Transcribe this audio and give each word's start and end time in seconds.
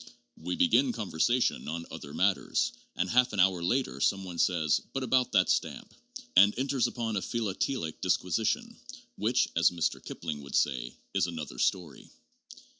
We 0.39 0.55
begin 0.55 0.93
conversation 0.93 1.67
on 1.67 1.85
other 1.91 2.11
matters, 2.11 2.71
and 2.95 3.07
half 3.07 3.33
an 3.33 3.39
hour 3.39 3.61
later 3.61 4.01
some 4.01 4.23
one 4.23 4.39
says, 4.39 4.81
"But 4.93 5.03
about 5.03 5.31
that 5.33 5.47
stamp," 5.47 5.93
and 6.35 6.57
enters 6.57 6.87
upon 6.87 7.17
a 7.17 7.21
philatelic 7.21 8.01
disquisition, 8.01 8.75
which, 9.15 9.49
as 9.55 9.69
Mr. 9.69 10.03
Kipling 10.03 10.41
would 10.41 10.55
say, 10.55 10.95
is 11.13 11.27
another 11.27 11.59
story. 11.59 12.09